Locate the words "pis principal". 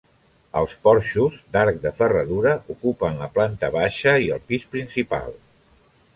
4.51-5.33